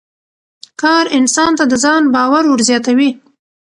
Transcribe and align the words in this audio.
کار 0.81 1.05
انسان 1.17 1.51
ته 1.59 1.63
د 1.71 1.73
ځان 1.83 2.03
باور 2.15 2.43
ور 2.47 2.59
زیاتوي 2.69 3.09